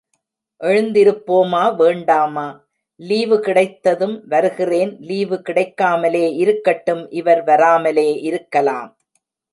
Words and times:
எழுந்திருப்போமா, 0.59 1.75
வேண்டாமா? 1.75 2.45
லீவு 2.95 3.39
கிடைத்ததும் 3.39 4.27
வருகிறேன். 4.27 4.97
லீவு 4.99 5.41
கிடைக்காமலே 5.41 6.33
இருக்கட்டும் 6.35 7.09
இவர் 7.11 7.43
வராமலே 7.43 8.19
இருக்கலாம். 8.21 8.97